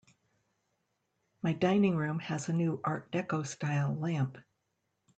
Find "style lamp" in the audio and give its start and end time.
3.45-4.39